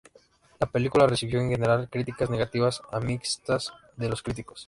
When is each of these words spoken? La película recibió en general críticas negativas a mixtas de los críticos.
La 0.59 0.65
película 0.65 1.05
recibió 1.05 1.39
en 1.39 1.51
general 1.51 1.87
críticas 1.87 2.31
negativas 2.31 2.81
a 2.91 2.99
mixtas 2.99 3.71
de 3.97 4.09
los 4.09 4.23
críticos. 4.23 4.59